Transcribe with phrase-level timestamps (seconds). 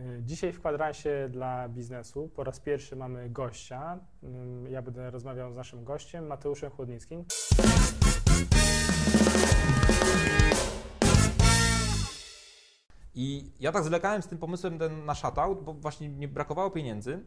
[0.00, 3.98] Y, Dzisiaj w kwadransie dla biznesu po raz pierwszy mamy gościa.
[4.24, 7.24] Ym, Ja będę rozmawiał z naszym gościem, Mateuszem Chłodnickim.
[13.14, 17.24] I ja tak zwlekałem z tym pomysłem ten na shutout, bo właśnie nie brakowało pieniędzy,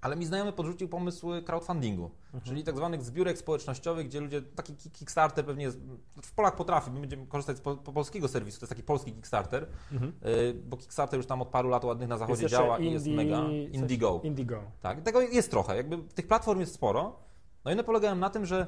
[0.00, 2.10] ale mi znajomy podrzucił pomysł crowdfundingu,
[2.44, 5.78] czyli tak zwanych zbiórek społecznościowych, gdzie ludzie, taki ki- Kickstarter pewnie jest,
[6.22, 9.12] w Polak potrafi, my będziemy korzystać z po, po polskiego serwisu, to jest taki polski
[9.12, 13.06] Kickstarter, y, bo Kickstarter już tam od paru lat ładnych na zachodzie działa i jest
[13.06, 13.42] Indie- mega.
[13.72, 14.20] Indigo.
[14.24, 14.62] Indigo.
[14.82, 17.16] Tak, tego jest trochę, jakby tych platform jest sporo.
[17.64, 18.66] No i one polegają na tym, że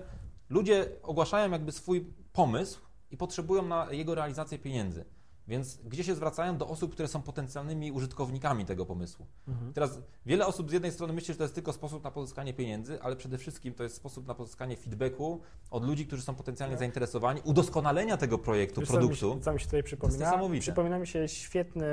[0.50, 5.05] ludzie ogłaszają jakby swój pomysł i potrzebują na jego realizację pieniędzy.
[5.50, 9.27] Więc gdzie się zwracają do osób, które są potencjalnymi użytkownikami tego pomysłu.
[9.74, 13.02] Teraz wiele osób z jednej strony myśli, że to jest tylko sposób na pozyskanie pieniędzy,
[13.02, 17.41] ale przede wszystkim to jest sposób na pozyskanie feedbacku od ludzi, którzy są potencjalnie zainteresowani,
[17.44, 19.34] udoskonalenia tego projektu, Wiesz, co mi produktu.
[19.34, 20.18] się- Co mi się tutaj przypomina?
[20.24, 20.62] niesamowite.
[20.62, 21.86] Przypomina mi się świetny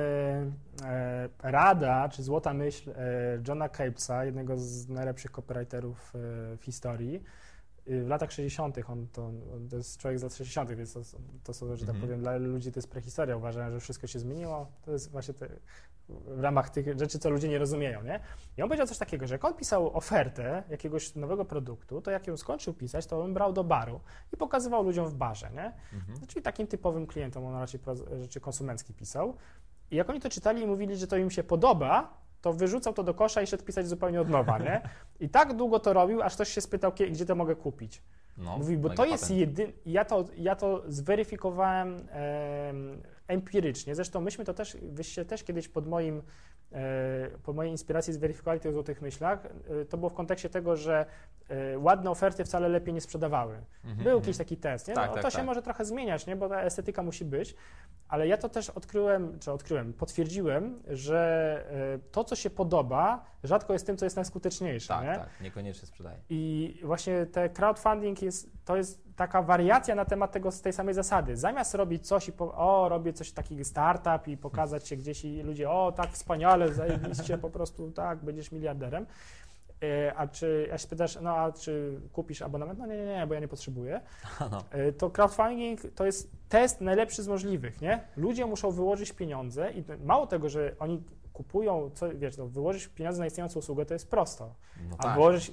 [0.83, 2.93] e, rada, czy złota myśl e,
[3.47, 6.17] Johna Capesa, jednego z najlepszych copywriterów e,
[6.57, 7.23] w historii.
[7.89, 8.77] Y, W latach 60.
[8.89, 11.01] on to, on to jest człowiek z lat 60., więc to,
[11.43, 12.01] to są, że tak Mhm.
[12.01, 13.37] powiem, dla ludzi to jest prehistoria.
[13.37, 14.71] Uważają, że wszystko się zmieniło.
[14.81, 15.47] To jest właśnie te,
[16.09, 18.19] w ramach tych rzeczy, co ludzie nie rozumieją, nie?
[18.57, 22.27] I on powiedział coś takiego, że jak on pisał ofertę jakiegoś nowego produktu, to jak
[22.27, 23.99] ją skończył pisać, to on brał do baru
[24.33, 25.73] i pokazywał ludziom w barze, nie?
[25.93, 26.27] Mhm.
[26.27, 27.79] Czyli takim typowym klientom, on raczej
[28.21, 29.33] rzeczy konsumenckie pisał.
[29.91, 33.03] I jak oni to czytali i mówili, że to im się podoba, to wyrzucał to
[33.03, 34.81] do kosza i szedł pisać zupełnie od nowa, nie?
[35.19, 38.01] I tak długo to robił, aż ktoś się spytał, gdzie to mogę kupić.
[38.37, 39.73] No, Mówi, bo mega to jest jedyny.
[39.85, 43.95] Ja to, ja to zweryfikowałem em, empirycznie.
[43.95, 46.21] Zresztą myśmy to też, wyście też kiedyś pod moim,
[46.71, 49.45] e, pod mojej inspiracji zweryfikowali tych złotych myślach.
[49.45, 51.05] E, to było w kontekście tego, że e,
[51.77, 53.53] ładne oferty wcale lepiej nie sprzedawały.
[53.53, 54.17] Mhm, Był mhm.
[54.17, 54.93] jakiś taki test, nie?
[54.93, 55.45] Tak, no, tak, to się tak.
[55.45, 56.35] może trochę zmieniać, nie?
[56.35, 57.55] Bo ta estetyka musi być.
[58.07, 61.63] Ale ja to też odkryłem, czy odkryłem, potwierdziłem, że
[61.95, 64.87] e, to, co się podoba, rzadko jest tym, co jest najskuteczniejsze.
[64.87, 65.15] Tak, nie?
[65.15, 66.17] tak, niekoniecznie sprzedaje.
[66.29, 70.93] I właśnie te crowdfunding jest, to jest taka wariacja na temat tego z tej samej
[70.93, 71.37] zasady.
[71.37, 75.41] Zamiast robić coś i po, o, robię coś takiego startup i pokazać się gdzieś i
[75.41, 79.05] ludzie, o, tak wspaniale, zajebiście, po prostu tak, będziesz miliarderem.
[79.83, 82.79] E, A czy, a się pytasz, no a czy kupisz abonament?
[82.79, 84.01] No nie, nie, nie, bo ja nie potrzebuję.
[84.51, 84.63] No.
[84.71, 88.03] E, To crowdfunding to jest test najlepszy z możliwych, nie?
[88.17, 93.19] Ludzie muszą wyłożyć pieniądze i mało tego, że oni kupują, co, wiesz, no, wyłożyć pieniądze
[93.19, 94.55] na istniejącą usługę to jest prosto.
[94.89, 95.13] No A tak.
[95.13, 95.51] wyłożyć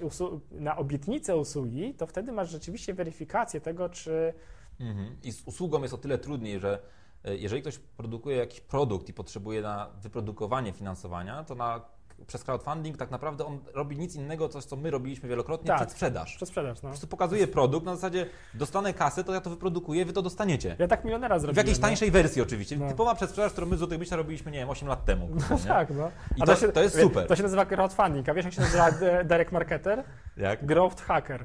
[0.51, 4.35] na obietnicę usługi, to wtedy masz rzeczywiście weryfikację tego, czy
[4.81, 5.17] Mhm.
[5.23, 6.79] I z usługą jest o tyle trudniej, że
[7.25, 11.81] e, jeżeli ktoś produkuje jakiś produkt i potrzebuje na wyprodukowanie finansowania, to na,
[12.27, 15.77] przez crowdfunding tak naprawdę on robi nic innego, coś co my robiliśmy wielokrotnie, Tak.
[15.77, 16.37] przed sprzedaż.
[16.37, 16.77] przez sprzedaż.
[16.77, 16.81] No.
[16.83, 20.77] Po prostu pokazuje produkt, na zasadzie dostanę kasę, to ja to wyprodukuję, wy to dostaniecie.
[20.79, 21.67] Ja tak milionera W zrobiłem.
[21.67, 21.89] jakiejś no.
[21.89, 22.77] tańszej wersji oczywiście.
[22.77, 22.89] No.
[22.89, 25.29] Typowa przedsprzedaż, którą my z Złotych Myśla robiliśmy, nie wiem, 8 lat temu.
[25.51, 26.11] No tak, no.
[26.37, 27.27] I A to- to jest super.
[27.27, 28.29] To się nazywa crowdfunding.
[28.29, 30.05] A wiesz, jak się nazywa de- Direct Marketer?
[30.37, 30.67] Jak?
[30.67, 31.45] Growth Hacker.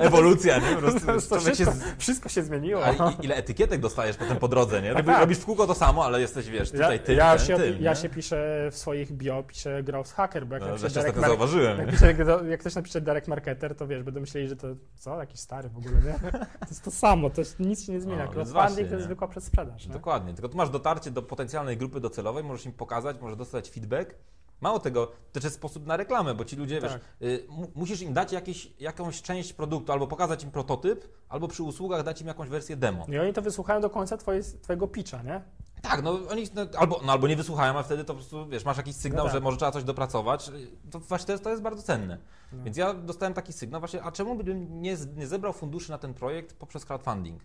[0.00, 0.66] Ewolucja, nie?
[0.66, 2.84] Po To, prostu to człowiek się wszystko, wszystko się zmieniło.
[2.86, 4.92] A i, ile etykietek dostajesz potem po drodze, nie?
[4.94, 5.20] Robisz, tak.
[5.20, 7.94] robisz w kółko to samo, ale jesteś, wiesz, Ja, tutaj tym, ja, ten, się, ja
[7.94, 11.78] się piszę w swoich bio, piszę Growth Hacker, bo jak No, Mar- zauważyłem.
[11.78, 12.18] jak,
[12.50, 14.66] jak ktoś napisze Direct Marketer, to wiesz, będą myśleli, że to
[14.96, 16.30] co, jakiś stary w ogóle, nie?
[16.60, 18.24] To jest to samo, to jest, nic się nie zmienia.
[18.24, 19.86] No, Crowdfunding to jest zwykła przedsprzedaż.
[19.86, 19.92] Nie?
[19.92, 24.14] Dokładnie, tylko tu masz dotarcie do potencjalnej grupy docelowej, możesz im pokazać, możesz dostać feedback.
[24.60, 26.90] Mało tego, to jest sposób na reklamę, bo ci ludzie, Tak.
[26.90, 27.00] wiesz,
[27.30, 28.32] y, mu- musisz im dać
[28.78, 33.06] jakąś część produktu, albo pokazać im prototyp, albo przy usługach dać im jakąś wersję demo.
[33.08, 35.40] I oni to wysłuchają do końca twoje, twojego pitcha, nie?
[35.84, 38.64] Tak, no oni no, albo, no, albo nie wysłuchają, a wtedy to po prostu, wiesz,
[38.64, 39.34] masz jakiś sygnał, No tak.
[39.34, 40.50] że może trzeba coś dopracować.
[40.90, 42.18] To właśnie to jest, to jest bardzo cenne.
[42.52, 42.64] No.
[42.64, 46.14] Więc ja dostałem taki sygnał właśnie, a czemu bym nie, nie zebrał funduszy na ten
[46.14, 47.42] projekt poprzez crowdfunding?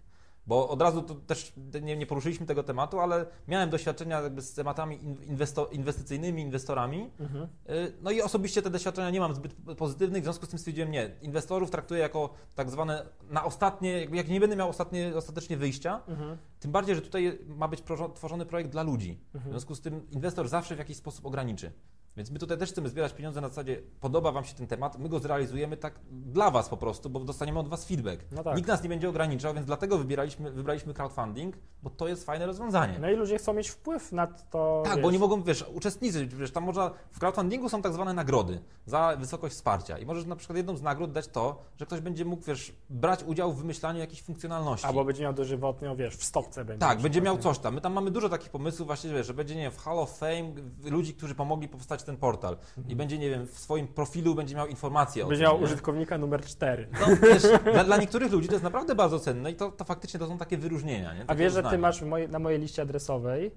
[0.50, 4.54] Bo od razu to też nie, nie poruszyliśmy tego tematu, ale miałem doświadczenia jakby z
[4.54, 7.10] tematami in- inwesto, inwestycyjnymi, inwestorami.
[7.20, 7.44] Mhm.
[7.70, 10.92] Y, No i osobiście te doświadczenia nie mam zbyt pozytywnych, w związku z tym stwierdziłem
[10.92, 11.12] nie.
[11.22, 16.02] Inwestorów traktuję jako tak zwane na ostatnie, jakby jak nie będę miał ostatnie, ostatecznie wyjścia,
[16.08, 16.38] Mhm.
[16.60, 17.84] tym bardziej, że tutaj ma być
[18.16, 19.20] tworzony projekt dla ludzi.
[19.32, 19.54] W Mhm.
[19.54, 21.72] związku z tym inwestor zawsze w jakiś sposób ograniczy.
[22.18, 25.10] Więc my tutaj też chcemy zbierać pieniądze na zasadzie, podoba Wam się ten temat, my
[25.10, 28.26] go zrealizujemy tak dla Was po prostu, bo dostaniemy od Was feedback.
[28.32, 28.58] No tak.
[28.58, 33.00] Nikt nas nie będzie ograniczał, więc dlatego wybieraliśmy, wybraliśmy crowdfunding, bo to jest fajne rozwiązanie.
[33.00, 34.82] No i ludzie chcą mieć wpływ na to.
[34.86, 38.14] Tak, wiesz, bo oni mogą, wiesz, uczestniczyć, wiesz, tam można, w crowdfundingu są tak zwane
[38.14, 42.02] nagrody za wysokość wsparcia i możesz na przykład jedną z nagród dać to, że ktoś
[42.02, 44.88] będzie mógł, wiesz, brać udział w wymyślaniu jakichś funkcjonalności.
[44.88, 46.80] Albo będzie miał dożywotnio, wiesz, w stopce będzie.
[46.80, 47.76] Tak, będzie miał coś tam.
[47.76, 50.18] My tam mamy dużo takich pomysłów właśnie, wiesz, że będzie, nie wiem, w Hall of
[50.18, 50.52] Fame
[50.84, 52.58] ludzi, którzy pomogli powstać ten portal
[52.88, 55.26] i będzie, nie wiem, w swoim profilu będzie miał informacje nie?
[55.26, 55.52] o Będzie tym.
[55.52, 55.66] miał nie?
[55.66, 56.88] użytkownika numer 4.
[57.00, 60.20] No, wiesz, dla, dla niektórych ludzi to jest naprawdę bardzo cenne i to, to faktycznie
[60.20, 61.22] to są takie wyróżnienia, nie?
[61.24, 61.82] A Takie wiesz, że ty uznania.
[61.82, 63.52] masz w mojej, na mojej liście adresowej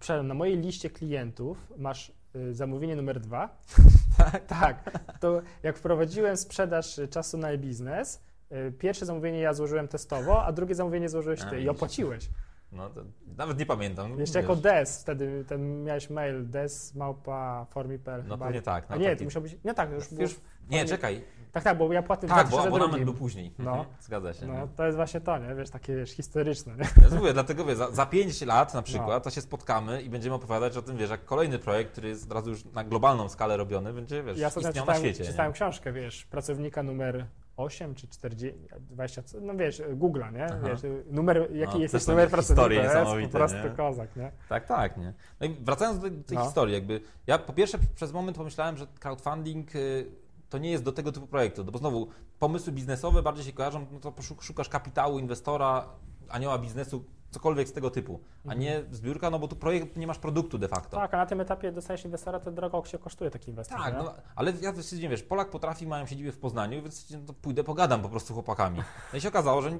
[0.00, 3.58] przepraszam, na mojej liście klientów masz y, zamówienie numer dwa.
[4.60, 5.00] tak.
[5.20, 10.74] To jak wprowadziłem sprzedaż czasu na e-biznes, y, pierwsze zamówienie ja złożyłem testowo, a drugie
[10.74, 11.70] zamówienie złożyłeś A, ty i widzisz.
[11.70, 12.30] opłaciłeś.
[12.74, 13.00] No, to
[13.36, 14.18] nawet nie pamiętam.
[14.18, 14.48] Jeszcze wiesz.
[14.48, 18.84] jako des, wtedy ten miałeś mail des małpa formi.pl No pewnie tak.
[18.88, 20.40] A No, nie, taki- to musiał być, nie tak, już, Już, było,
[20.70, 21.24] nie, formie- czekaj.
[21.52, 22.76] tak, tak, bo ja płatny w Tak, bo 2002.
[22.76, 23.54] abonament był później.
[23.58, 23.70] No.
[23.70, 24.46] Mhm, Zgadza się.
[24.46, 24.68] No, nie?
[24.76, 26.84] to jest właśnie to, nie, wiesz, takie wiesz, historyczne, nie?
[27.10, 29.20] Ja mówię, dlatego wiesz, za, za 5 lat na przykład No.
[29.20, 32.32] to się spotkamy i będziemy opowiadać o tym, wiesz, jak kolejny projekt, który jest od
[32.32, 35.24] razu już na globalną skalę robiony, będzie, wiesz, Ja istniał na czytałem, świecie.
[35.24, 35.54] czytałem nie?
[35.54, 40.68] książkę, wiesz, pracownika numer 8 czy 40, 20, co- no wiesz, Google'a, nie?
[40.70, 40.80] Wiesz,
[41.10, 42.94] numer, jaki No, jest numer pracownika, jest
[43.32, 43.70] po prostu nie?
[43.70, 44.32] kozak, nie?
[44.48, 45.12] Tak, tak, nie?
[45.40, 46.44] No i wracając do tej No.
[46.44, 50.06] historii, jakby ja po pierwsze przez moment pomyślałem, że crowdfunding y,
[50.50, 52.08] to nie jest do tego typu projektu, no bo znowu
[52.38, 55.88] pomysły biznesowe bardziej się kojarzą, no to szukasz kapitału, inwestora,
[56.28, 57.04] anioła biznesu,
[57.34, 60.68] cokolwiek z tego typu, a nie zbiórka, no bo tu projekt, nie masz produktu de
[60.68, 60.96] facto.
[60.96, 61.02] Mhm.
[61.02, 64.14] Tak, a na tym etapie dostajesz inwestora, to drogo się kosztuje taki inwestor, Tak, no,
[64.36, 68.08] ale ja nie wiesz, Polak potrafi, mają siedzibę w Poznaniu, więc no, pójdę, pogadam po
[68.08, 68.78] prostu z chłopakami.
[69.12, 69.70] No i się okazało, że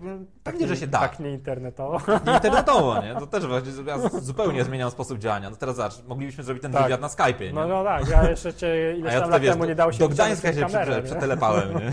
[0.42, 0.98] pewnie, że się da.
[0.98, 2.00] Tak nie internetowo.
[2.26, 3.14] Nie internetowo, nie?
[3.14, 5.50] To też właśnie, ja zupełnie zmieniam sposób działania.
[5.50, 6.82] No teraz zobacz, moglibyśmy zrobić ten Tak.
[6.82, 7.52] wywiad na Skype'ie, nie?
[7.52, 9.92] No, no tak, ja jeszcze cię ileś ja tam tutaj, lat wiesz, temu nie dało
[9.92, 11.02] się do Gdańska się tej kamery, prze, nie?
[11.02, 11.92] przetelepałem, nie?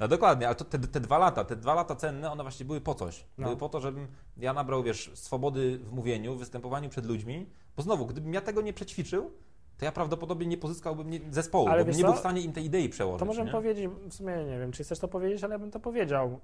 [0.00, 2.80] No dokładnie, ale to te, te dwa lata, te dwa lata cenne, one właśnie były
[2.80, 3.24] po coś.
[3.38, 3.44] No.
[3.44, 7.46] Były po to, żebym ja nabrał, wiesz, swobody w mówieniu, w występowaniu przed ludźmi,
[7.76, 9.30] bo znowu, gdybym ja tego nie przećwiczył,
[9.78, 12.64] to ja prawdopodobnie nie pozyskałbym nie, zespołu, Ale bo nie był w stanie im tej
[12.64, 13.18] idei przełożyć.
[13.18, 13.52] To możemy nie?
[13.52, 16.40] powiedzieć, w sumie nie wiem, czy chcesz to powiedzieć, ale ja bym to powiedział,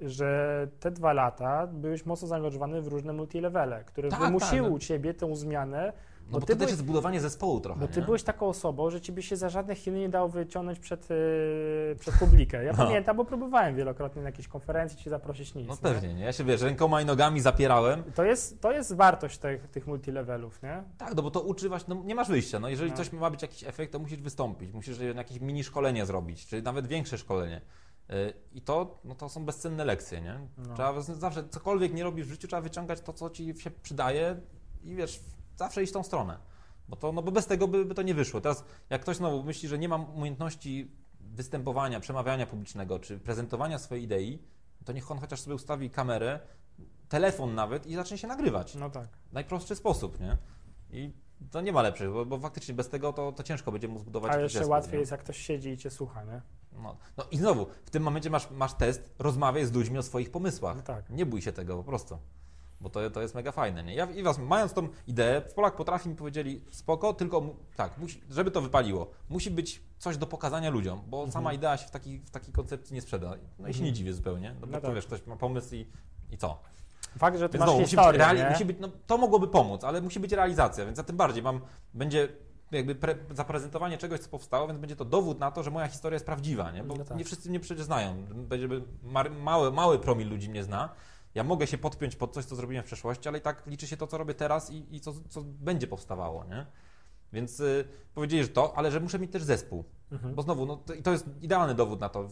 [0.00, 4.76] że te dwa lata byłeś mocno zaangażowany w różne multilevele, które Tak, wymusiły tak, no.
[4.76, 5.92] u ciebie tę zmianę,
[6.26, 8.06] No bo bo ty to też byłeś- jest budowanie zespołu trochę, bo ty nie?
[8.06, 12.14] byłeś taką osobą, że ciebie się za żadne Chiny nie dało wyciągnąć przed, yy, przed
[12.14, 12.64] publikę.
[12.64, 12.78] Ja No.
[12.78, 15.68] pamiętam, bo próbowałem wielokrotnie na jakiejś konferencji ci zaprosić nic.
[15.68, 15.80] No nie?
[15.80, 16.24] pewnie, nie?
[16.24, 20.62] Ja się, wiesz, rękoma i nogami zapierałem, To jest, to jest wartość tych, tych multilevelów,
[20.62, 20.82] nie?
[20.98, 22.60] Tak, no bo to uczy właśnie, no nie masz wyjścia.
[22.60, 22.96] No jeżeli No.
[22.96, 26.86] coś ma być jakiś efekt, to musisz wystąpić, musisz jakieś mini szkolenie zrobić, czy nawet
[26.86, 27.60] większe szkolenie.
[28.08, 28.14] Yy,
[28.52, 30.38] I to, no to są bezcenne lekcje, nie?
[30.58, 30.74] No.
[30.74, 34.36] Trzeba zawsze, cokolwiek nie robisz w życiu, trzeba wyciągać to, co ci się przydaje
[34.84, 35.20] i wiesz,
[35.56, 36.38] zawsze iść tą stronę.
[36.88, 38.40] Bo, to, no bo bez tego by, by to nie wyszło.
[38.40, 40.90] Teraz jak ktoś znowu myśli, że nie ma umiejętności
[41.20, 44.42] występowania, przemawiania publicznego, czy prezentowania swojej idei,
[44.84, 46.40] to niech on chociaż sobie ustawi kamerę,
[47.08, 49.08] telefon nawet i zacznie się nagrywać No tak.
[49.32, 50.36] najprostszy sposób, nie?
[50.90, 51.12] I
[51.50, 54.30] to nie ma lepszych, bo, bo faktycznie bez tego to, to ciężko będzie mu zbudować
[54.30, 54.98] A jakiś jeszcze zespół, łatwiej nie?
[54.98, 56.42] jest, jak ktoś siedzi i cię słucha, nie?
[56.72, 60.30] No, no i znowu, w tym momencie masz, masz test, rozmawiaj z ludźmi o swoich
[60.30, 60.76] pomysłach.
[60.76, 61.10] No tak.
[61.10, 62.18] Nie bój się tego po prostu.
[62.84, 63.82] Bo to, to jest mega fajne.
[63.84, 63.94] Nie?
[63.94, 67.42] Ja, I was, mając tą ideę, Polak potrafi mi powiedzieli, spoko, tylko
[67.76, 71.32] tak, musi, żeby to wypaliło, musi być coś do pokazania ludziom, bo Mhm.
[71.32, 73.32] sama idea się w, taki, w takiej koncepcji nie sprzeda.
[73.58, 74.94] No i się nie dziwię zupełnie, no bo No to tak.
[74.96, 75.86] wiesz, ktoś ma pomysł i,
[76.30, 76.58] i co?
[77.18, 78.50] Fakt, że Więc masz musi być, historię, reali- nie?
[78.50, 81.60] musi być, no, to mogłoby pomóc, ale musi być realizacja, więc ja tym bardziej mam,
[81.94, 82.28] będzie
[82.70, 86.14] jakby pre, zaprezentowanie czegoś, co powstało, więc będzie to dowód na to, że moja historia
[86.14, 86.84] jest prawdziwa, nie?
[86.84, 87.16] bo No tak.
[87.18, 88.24] nie wszyscy mnie przecież znają.
[88.34, 88.68] Będzie
[89.42, 90.88] mały, mały promil ludzi mnie zna.
[91.34, 93.96] Ja mogę się podpiąć pod coś, co zrobiłem w przeszłości, ale i tak liczy się
[93.96, 96.66] to, co robię teraz i, i co, co będzie powstawało, nie?
[97.34, 97.84] Więc y,
[98.14, 99.84] powiedzieli, że to, ale że muszę mieć też zespół.
[100.12, 100.34] Mhm.
[100.34, 102.28] Bo znowu, no, to, i to jest idealny dowód na to.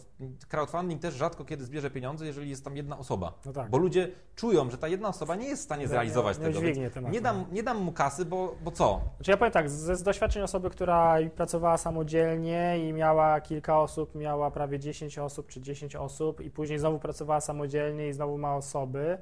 [0.49, 3.33] Crowdfunding też rzadko kiedy zbierze pieniądze, jeżeli jest tam jedna osoba.
[3.45, 3.69] No tak.
[3.69, 6.61] Bo ludzie czują, że ta jedna osoba nie jest w stanie Nie- zrealizować nie tego.
[6.61, 7.45] więc tematu, nie, dam, no.
[7.51, 9.01] nie dam mu kasy, bo, bo co?
[9.15, 14.15] Znaczy ja powiem tak, z, z doświadczeń osoby, która pracowała samodzielnie i miała kilka osób,
[14.15, 18.55] miała prawie 10 osób czy 10 osób i później znowu pracowała samodzielnie i znowu ma
[18.55, 19.17] osoby,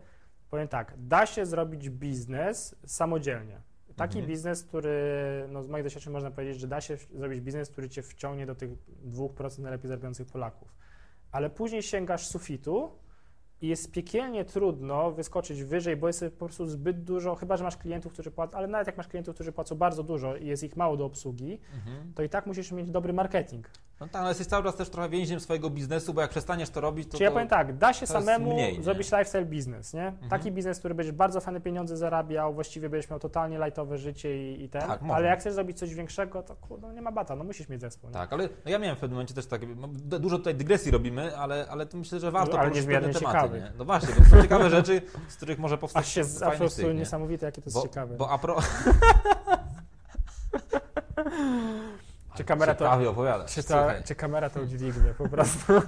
[0.50, 3.62] powiem tak, da się zrobić biznes samodzielnie.
[3.96, 4.28] Taki Mhm.
[4.32, 5.00] biznes, który,
[5.50, 8.56] no z moich doświadczeń można powiedzieć, że da się zrobić biznes, który cię wciągnie do
[8.56, 8.72] tych
[9.06, 10.76] 2% najlepiej zarabiających Polaków.
[11.32, 12.92] Ale później sięgasz sufitu
[13.62, 17.78] i jest piekielnie trudno wyskoczyć wyżej, bo jest po prostu zbyt dużo, chyba że masz
[17.78, 20.76] klientów, którzy płacą, ale nawet jak masz klientów, którzy płacą bardzo dużo i jest ich
[20.78, 21.60] mało do obsługi,
[22.16, 23.70] to i tak musisz mieć dobry marketing.
[24.02, 26.82] No tak, ale jesteś cały czas też trochę więźniem swojego biznesu, bo jak przestaniesz to
[26.82, 27.12] robić, to.
[27.12, 27.34] Czyli ja to...
[27.34, 28.84] powiem tak, da się to samemu mniej, nie?
[28.84, 30.14] zrobić lifestyle biznes, nie?
[30.30, 34.64] Taki biznes, który będziesz bardzo fajne pieniądze zarabiał, właściwie będziesz miał totalnie lightowe życie i,
[34.64, 35.16] i ten, Tak, można.
[35.16, 37.82] ale jak chcesz zrobić coś większego, to kurde, no nie ma bata, no musisz mieć
[37.82, 38.10] zespół.
[38.10, 38.14] Nie?
[38.14, 40.92] Tak, ale no ja miałem w pewnym momencie też tak, no, du- dużo tutaj dygresji
[40.92, 43.26] robimy, ale, ale to myślę, że warto Ale poruszyć pewne tematy.
[43.26, 43.64] ciekawych.
[43.64, 43.72] Nie?
[43.78, 46.58] No właśnie, bo są ciekawe rzeczy, z których może powstać Aż się z, a po
[46.58, 46.94] prostu nie?
[46.94, 48.16] niesamowite, jakie to jest bo, ciekawe.
[48.16, 48.58] Bo a pro...
[52.36, 52.92] Czy kamera to-
[53.46, 55.74] Czy, ta, czy kamera to udźwignie po prostu?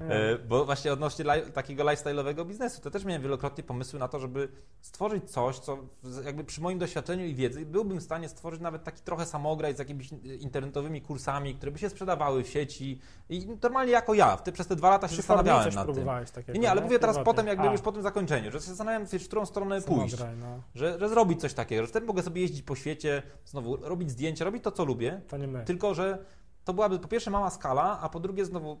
[0.00, 1.24] E, Bo właśnie odnośnie
[1.54, 4.48] takiego lifestyle'owego biznesu, to też miałem wielokrotnie pomysły na to, żeby
[4.80, 5.78] stworzyć coś, co
[6.24, 9.78] jakby przy moim doświadczeniu i wiedzy byłbym w stanie stworzyć nawet taki trochę samograj z
[9.78, 14.36] jakimiś internetowymi kursami, które by się sprzedawały w sieci i normalnie jako ja.
[14.36, 16.06] W te, przez te dwa lata się formie zastanawiałem coś nad tym.
[16.34, 18.66] takiego, Nie, nie, ale mówię teraz potem, jakby A, już po tym zakończeniu, że się
[18.66, 20.16] zastanawiam, wiesz, w którą stronę pójść.
[20.16, 20.62] samograj, no.
[20.74, 24.44] Że, że zrobić coś takiego, że wtedy mogę sobie jeździć po świecie, znowu robić zdjęcia,
[24.44, 25.64] robić to, co lubię, To nie my.
[25.64, 26.18] tylko że
[26.64, 28.78] to byłaby po pierwsze mała skala, a po drugie znowu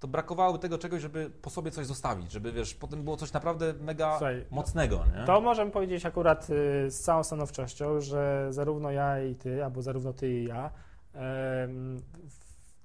[0.00, 3.74] to brakowałoby tego czegoś, żeby po sobie coś zostawić, żeby wiesz, potem było coś naprawdę
[3.80, 5.26] mega Słuchaj, mocnego, nie?
[5.26, 10.12] To możemy powiedzieć akurat y, z całą stanowczością, że zarówno ja i ty, albo zarówno
[10.12, 10.70] ty i ja,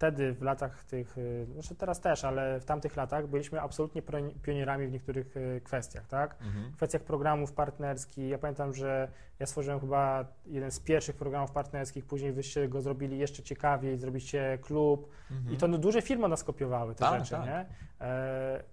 [0.01, 4.01] wtedy w latach tych, y, znaczy teraz też, ale w tamtych latach byliśmy absolutnie
[4.41, 6.36] pionierami w niektórych y, kwestiach, tak?
[6.41, 6.72] Mhm.
[6.72, 8.29] W kwestiach programów partnerskich.
[8.29, 9.08] Ja pamiętam, że
[9.39, 14.58] ja stworzyłem chyba jeden z pierwszych programów partnerskich, później wyście go zrobili jeszcze ciekawiej, zrobiliście
[14.62, 15.55] klub Mhm.
[15.55, 17.46] i to no, duże firmy nas kopiowały te Tak, rzeczy, tak.
[17.46, 17.65] nie?
[18.01, 18.63] E,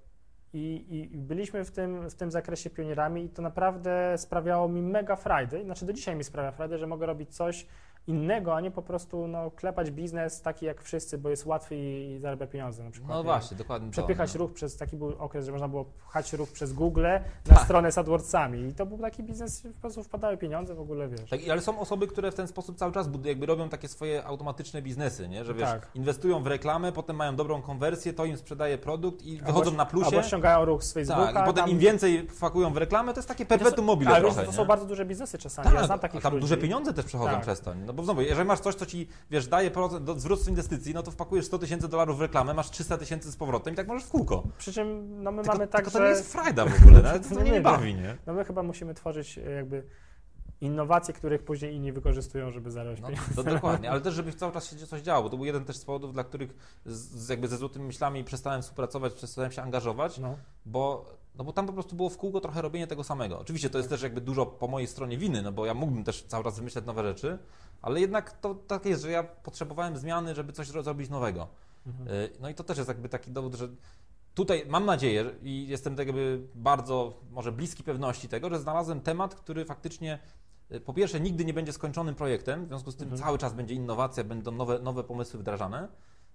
[0.53, 5.17] i, i, byliśmy w tym, w tym zakresie pionierami i to naprawdę sprawiało mi mega
[5.17, 7.67] frajdę, znaczy do dzisiaj mi sprawia frajdę, że mogę robić coś
[8.13, 12.19] innego, a nie po prostu no, klepać biznes taki jak wszyscy, bo jest łatwy i,
[12.21, 13.11] zarabia pieniądze na przykład.
[13.11, 13.25] No nie?
[13.25, 14.39] właśnie, dokładnie Przepychać to.
[14.39, 14.45] no.
[14.47, 17.03] ruch przez, taki był okres, że można było pchać ruch przez Google
[17.49, 17.65] na Tak.
[17.65, 21.31] stronę z AdWordsami i to był taki biznes, po prostu wpadały pieniądze w ogóle, wiesz.
[21.31, 24.83] Tak, ale są osoby, które w ten sposób cały czas jakby robią takie swoje automatyczne
[24.83, 25.45] biznesy, nie?
[25.45, 25.91] że wiesz, Tak.
[25.95, 29.87] inwestują w reklamę, potem mają dobrą konwersję, to im sprzedaje produkt i wychodzą albo, na
[29.87, 30.07] plusie.
[30.07, 31.33] Albo ściągają ruch z Facebooka.
[31.33, 34.21] Tak, i potem tam- im więcej wpakują w reklamę, to jest takie perpetuum mobile Ale
[34.21, 34.57] trochę, to nie?
[34.57, 36.41] są bardzo duże biznesy czasami, Tak, ja znam a takich tam ludzi.
[36.41, 37.43] duże pieniądze też przechodzą Tak.
[37.43, 37.75] przez to.
[37.75, 37.85] nie?
[37.85, 40.95] No bo znowu, jeżeli masz coś, co ci, wiesz, daje procent, do, zwrot z inwestycji,
[40.95, 43.89] no to wpakujesz 100 tysięcy dolarów w reklamę, masz 300 tysięcy z powrotem i tak
[43.89, 44.43] możesz w kółko.
[44.59, 47.03] Przy czym no my Tylko, mamy tak, tylko to że nie jest frajda w ogóle,
[47.03, 48.17] no, to, No to mnie nie nie bawi, nie?
[48.27, 49.83] no my chyba musimy tworzyć e, jakby
[50.61, 53.35] innowacje, których później inni wykorzystują, żeby zarabiać No, pieniądze.
[53.35, 55.77] to dokładnie, ale też, żeby cały czas się coś działo, bo to był jeden też
[55.77, 60.37] z powodów, dla których z jakby ze złotymi myślami przestałem współpracować, przestałem się angażować, No.
[60.67, 61.05] bo,
[61.39, 63.39] no bo tam po prostu było w kółko trochę robienie tego samego.
[63.39, 66.23] Oczywiście to jest też jakby dużo po mojej stronie winy, no bo ja mógłbym też
[66.23, 67.39] cały czas wymyślać nowe rzeczy,
[67.83, 71.49] ale jednak to tak jest, że ja potrzebowałem zmiany, żeby coś ro- zrobić nowego.
[71.87, 72.09] Mhm.
[72.09, 73.69] Y, No i to też jest jakby taki dowód, że
[74.35, 79.35] tutaj mam nadzieję i jestem tak jakby bardzo może bliski pewności tego, że znalazłem temat,
[79.35, 80.19] który faktycznie
[80.73, 83.23] y, po pierwsze nigdy nie będzie skończonym projektem, w związku z tym Mhm.
[83.23, 85.89] cały czas będzie innowacja, będą nowe, nowe pomysły wdrażane.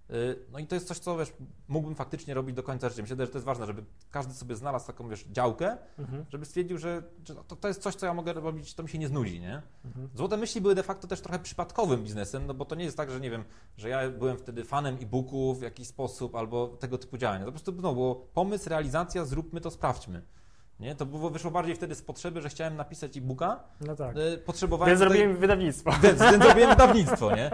[0.09, 1.33] Y, No i to jest coś, co wiesz,
[1.67, 3.01] mógłbym faktycznie robić do końca życia.
[3.01, 6.25] Myślę, że to jest ważne, żeby każdy sobie znalazł taką wiesz, działkę, Mhm.
[6.29, 8.97] żeby stwierdził, że, że to, to jest coś, co ja mogę robić, to mi się
[8.99, 9.61] nie znudzi, nie?
[9.85, 10.09] Mhm.
[10.15, 13.11] Złote myśli były de facto też trochę przypadkowym biznesem, no bo to nie jest tak,
[13.11, 13.43] że nie wiem,
[13.77, 17.39] że ja byłem wtedy fanem e-booków w jakiś sposób albo tego typu działania.
[17.39, 20.21] To po prostu no, było pomysł, realizacja, zróbmy to, sprawdźmy.
[20.79, 20.95] Nie?
[20.95, 24.17] To było, wyszło bardziej wtedy z potrzeby, że chciałem napisać e-booka, No tak.
[24.17, 25.91] y, potrzebowałem Więc tutaj- zrobiłem wydawnictwo.
[26.03, 27.51] więc, więc zrobiłem wydawnictwo, nie?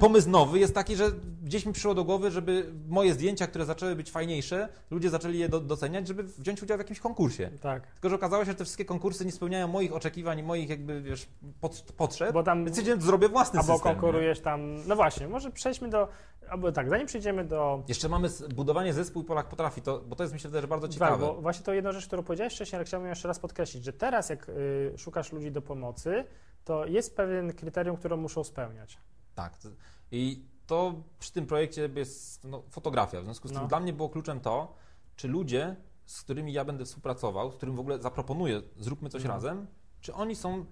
[0.00, 1.04] Pomysł nowy jest taki, że
[1.42, 5.48] gdzieś mi przyszło do głowy, żeby moje zdjęcia, które zaczęły być fajniejsze, ludzie zaczęli je
[5.48, 7.50] do, doceniać, żeby wziąć udział w jakimś konkursie.
[7.60, 7.86] Tak.
[7.92, 11.02] Tylko, że okazało się, że te wszystkie konkursy nie spełniają moich oczekiwań i moich jakby,
[11.02, 11.26] wiesz,
[11.60, 13.88] pot, potrzeb, Bo tam więc zrobię własny albo system.
[13.90, 13.94] nie?
[13.94, 14.86] konkurujesz tam.
[14.88, 16.08] No właśnie, może przejdźmy do.
[16.48, 17.82] Albo tak, zanim przejdziemy do.
[17.88, 21.18] Jeszcze mamy budowanie zespół Polak potrafi, to, bo to jest myślę też bardzo Tak, ciekawe.
[21.26, 24.28] bo właśnie to jedna rzecz, którą powiedziałeś wcześniej, ale chciałbym jeszcze raz podkreślić, że teraz
[24.28, 26.24] jak y, szukasz ludzi do pomocy,
[26.64, 28.98] to jest pewien kryterium, które muszą spełniać.
[29.34, 29.52] Tak.
[30.12, 33.20] I to przy tym projekcie jest no, fotografia.
[33.20, 33.68] W związku z tym No.
[33.68, 34.74] dla mnie było kluczem to,
[35.16, 39.28] czy ludzie, z którymi ja będę współpracował, z którymi w ogóle zaproponuję, zróbmy coś No.
[39.30, 39.66] razem,
[40.00, 40.64] czy oni są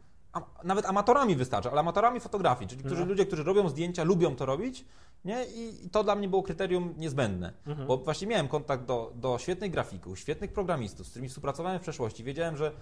[0.64, 3.06] nawet amatorami wystarczy, ale amatorami fotografii, czyli którzy, No.
[3.06, 4.84] ludzie, którzy robią zdjęcia, lubią to robić,
[5.24, 5.44] nie?
[5.44, 7.52] I, to dla mnie było kryterium niezbędne.
[7.66, 7.88] Mhm.
[7.88, 12.24] Bo właśnie miałem kontakt do, do świetnych grafików, świetnych programistów, z którymi współpracowałem w przeszłości.
[12.24, 12.72] Wiedziałem, że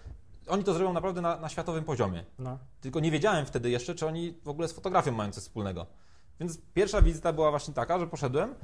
[0.48, 2.24] oni to zrobią naprawdę na, na światowym poziomie.
[2.38, 2.58] No.
[2.80, 5.86] Tylko nie wiedziałem wtedy jeszcze, czy oni w ogóle z fotografią mają coś wspólnego.
[6.40, 8.54] Więc pierwsza wizyta była właśnie taka, że poszedłem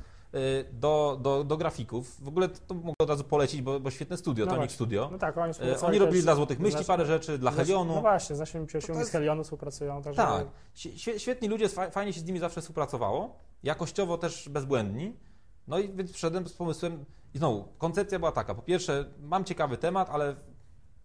[0.73, 2.25] do, do, do grafików.
[2.25, 4.71] W ogóle to, to mogę od razu polecić, bo, bo świetne studio, No Tonic.
[4.73, 5.09] Studio.
[5.13, 7.95] no tak, oni Y, Oni robili dla Złotych Myśli parę rzeczy, dla Helionu.
[7.95, 10.03] No właśnie, z naszymi przyjaciółmi jest- z Helionu współpracują.
[10.03, 15.17] Także Tak, Świe- świetni ludzie, fa- fajnie się z nimi zawsze współpracowało, jakościowo też bezbłędni.
[15.69, 17.05] No i więc przyszedłem z pomysłem,
[17.35, 20.37] i znowu, koncepcja była taka, po pierwsze, mam ciekawy temat, ale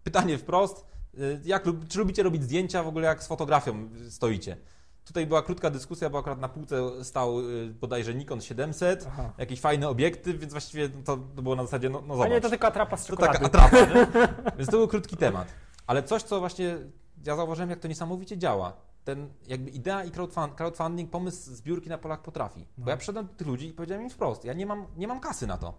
[0.04, 4.56] pytanie wprost, y, jak, czy lubicie robić zdjęcia w ogóle, jak z fotografią stoicie?
[5.04, 9.32] Tutaj była krótka dyskusja, bo akurat na półce stał y, bodajże Nikon 700, Aha.
[9.38, 12.30] jakiś fajny obiektyw, więc właściwie to, to było na zasadzie, no, no A zobacz.
[12.30, 13.46] nie, to tylko atrapa z To taka czekolady.
[13.86, 14.52] atrapa?
[14.58, 15.48] Więc to był krótki temat.
[15.86, 16.76] Ale coś, co właśnie
[17.24, 18.72] ja zauważyłem, jak to niesamowicie działa.
[19.04, 22.60] Ten jakby idea i crowdfund, crowdfunding, pomysł zbiórki na Polak potrafi.
[22.78, 22.84] No.
[22.84, 25.20] Bo ja przyszedłem do tych ludzi i powiedziałem im wprost, ja nie mam, nie mam
[25.20, 25.78] kasy na to,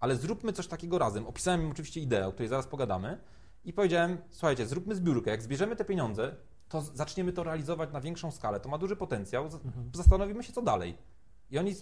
[0.00, 1.26] ale zróbmy coś takiego razem.
[1.26, 3.18] Opisałem im oczywiście ideę, o której zaraz pogadamy
[3.64, 6.34] i powiedziałem, słuchajcie, zróbmy zbiórkę, jak zbierzemy te pieniądze,
[6.72, 9.90] to zaczniemy to realizować na większą skalę, to ma duży potencjał, Mhm.
[9.94, 10.98] zastanowimy się, co dalej.
[11.50, 11.74] I oni,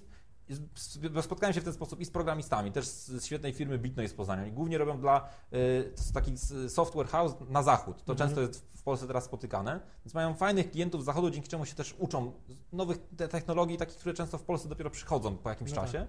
[1.22, 4.42] spotkałem się w ten sposób i z programistami, też z, świetnej firmy Bitnoise z Poznania.
[4.42, 6.32] Oni głównie robią dla, y, to jest taki
[6.68, 8.04] software house na zachód.
[8.04, 8.28] To Mhm.
[8.28, 9.80] często jest w Polsce teraz spotykane.
[10.04, 12.32] Więc mają fajnych klientów z zachodu, dzięki czemu się też uczą
[12.72, 15.84] nowych te- technologii, takich, które często w Polsce dopiero przychodzą po jakimś No tak.
[15.84, 16.06] czasie.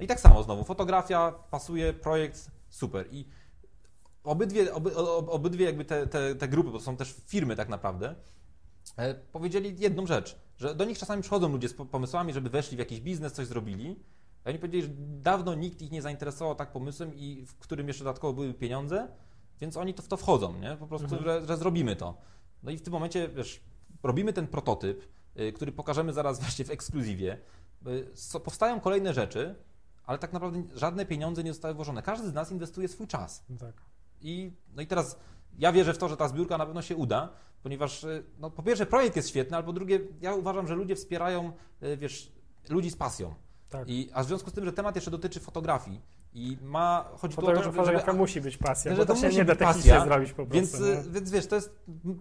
[0.00, 3.06] I tak samo znowu, fotografia, pasuje, projekt, super.
[3.10, 3.26] I
[4.24, 7.68] obydwie, oby, ob- obydwie jakby te, te, te grupy, bo to są też firmy tak
[7.68, 8.14] naprawdę,
[8.96, 12.76] e, powiedzieli jedną rzecz, że do nich czasami przychodzą ludzie z po- pomysłami, żeby weszli
[12.76, 13.96] w jakiś biznes, coś zrobili.
[14.44, 14.88] A oni powiedzieli, że
[15.22, 19.08] dawno nikt ich nie zainteresował tak pomysłem i w którym jeszcze dodatkowo były pieniądze,
[19.60, 20.76] więc oni to w to wchodzą, nie?
[20.76, 21.24] Po prostu, Mhm.
[21.24, 22.18] że, że zrobimy to.
[22.62, 23.60] No i w tym momencie, wiesz,
[24.02, 25.08] robimy ten prototyp,
[25.40, 27.38] y, który pokażemy zaraz właśnie w ekskluzywie.
[28.14, 29.54] So- Powstają kolejne rzeczy,
[30.04, 32.02] ale tak naprawdę żadne pieniądze nie zostały włożone.
[32.02, 33.44] Każdy z nas inwestuje swój czas.
[33.60, 33.74] Tak.
[34.20, 35.18] I, no i teraz
[35.58, 37.28] ja wierzę w to, że ta zbiórka na pewno się uda,
[37.62, 40.96] ponieważ y, no, po pierwsze projekt jest świetny, ale po drugie ja uważam, że ludzie
[40.96, 42.32] wspierają, y, wiesz,
[42.68, 43.34] ludzi z pasją.
[43.70, 43.88] tak.
[43.88, 46.00] I, a w związku z tym, że temat jeszcze dotyczy fotografii
[46.34, 49.28] i ma, chodzi tu o to, żeby, fotografia musi być pasja, że to, to się
[49.28, 50.54] nie da technicznie pasja, zrobić po prostu.
[50.54, 51.80] więc, y, więc wiesz, to jest,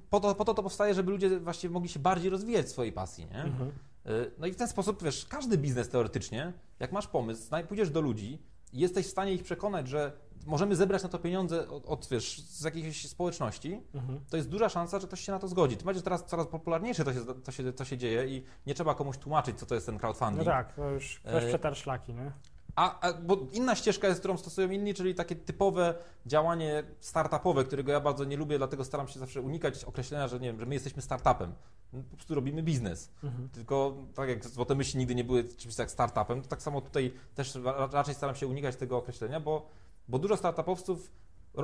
[0.09, 2.93] po to, po to to powstaje, żeby ludzie właśnie mogli się bardziej rozwijać w swojej
[2.93, 3.43] pasji, nie?
[3.43, 3.69] Mhm.
[4.07, 8.01] Y, No i w ten sposób, wiesz, każdy biznes teoretycznie, jak masz pomysł, pójdziesz do
[8.01, 8.41] ludzi
[8.73, 10.11] i jesteś w stanie ich przekonać, że
[10.47, 14.19] możemy zebrać na to pieniądze od, od wiesz, z jakiejś społeczności, Mhm.
[14.29, 15.77] to jest duża szansa, że ktoś się na to zgodzi.
[15.77, 18.73] Tym bardziej, że teraz coraz popularniejsze to się, to, się, to się dzieje i nie
[18.73, 20.37] trzeba komuś tłumaczyć, co to jest ten crowdfunding.
[20.39, 22.31] No tak, to już ktoś E, przetarł szlaki, nie?
[22.75, 27.91] A, a bo inna ścieżka jest, którą stosują inni, czyli takie typowe działanie startupowe, którego
[27.91, 30.73] ja bardzo nie lubię, dlatego staram się zawsze unikać określenia, że nie wiem, że my
[30.73, 31.53] jesteśmy startupem.
[31.93, 33.09] My po prostu robimy biznes.
[33.23, 33.49] Mhm.
[33.49, 37.13] Tylko tak jak złote myśli nigdy nie były czymś jak startupem, to tak samo tutaj
[37.35, 39.69] też ra- raczej staram się unikać tego określenia, bo,
[40.07, 41.11] bo dużo startupowców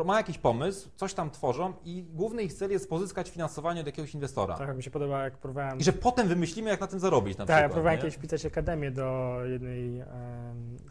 [0.05, 4.13] ma jakiś pomysł, coś tam tworzą i główny ich cel jest pozyskać finansowanie od jakiegoś
[4.13, 4.57] inwestora.
[4.57, 5.79] Tak, mi się podoba, jak próbowałem...
[5.79, 7.71] I że potem wymyślimy, jak na tym zarobić na Tak, ja przykład.
[7.71, 8.01] próbowałem nie?
[8.01, 10.03] kiedyś pisać akademię do jednej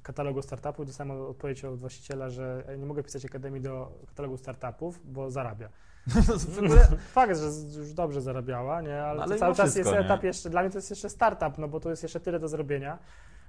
[0.02, 0.86] katalogu startupów.
[0.86, 5.68] Dostałem odpowiedź od właściciela, że nie mogę pisać akademii do katalogu startupów, bo zarabia.
[6.28, 7.44] No, w ogóle Fakt, że
[7.80, 9.02] już dobrze zarabiała, nie?
[9.02, 10.06] Ale, No, ale cały czas wszystko, jest nie?
[10.06, 12.48] etap jeszcze, dla mnie to jest jeszcze startup, no bo tu jest jeszcze tyle do
[12.48, 12.98] zrobienia,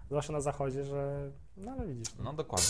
[0.07, 2.13] zwłaszcza na zachodzie, że no ale widzisz.
[2.23, 2.65] No dokładnie.